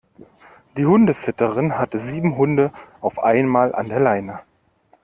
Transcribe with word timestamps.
Die 0.77 0.85
Hundesitterin 0.87 1.77
hatte 1.77 1.99
sieben 1.99 2.35
Hunde 2.35 2.71
auf 3.01 3.19
einmal 3.19 3.75
an 3.75 3.87
der 3.87 3.99
Leine. 3.99 4.39